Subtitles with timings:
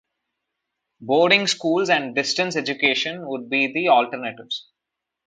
[0.99, 4.67] Boarding schools and distance education would be the alternatives.